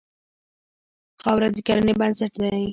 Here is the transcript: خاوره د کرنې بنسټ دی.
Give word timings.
خاوره 1.23 1.47
د 1.55 1.57
کرنې 1.67 1.93
بنسټ 1.99 2.31
دی. 2.41 2.61